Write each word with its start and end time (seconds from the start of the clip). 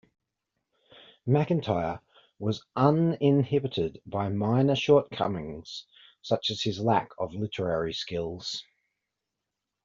McIntyre 1.27 2.01
was 2.39 2.65
uninhibited 2.75 4.01
by 4.07 4.29
minor 4.29 4.75
shortcomings-such 4.75 6.49
as 6.49 6.63
his 6.63 6.79
lack 6.79 7.11
of 7.19 7.35
literary 7.35 7.93
skills. 7.93 8.63